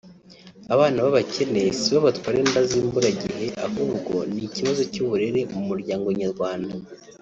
[0.73, 6.73] Abana b’abakene si bo batwara inda z’imburagihe ahubwo ni ikibazo cy’uburere mu muryango nyarwanda